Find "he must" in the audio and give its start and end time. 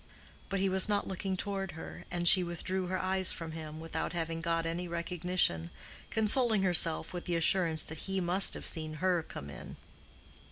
8.09-8.55